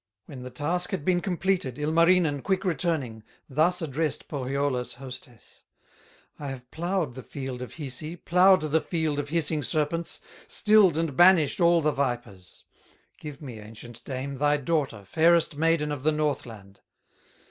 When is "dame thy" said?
14.03-14.57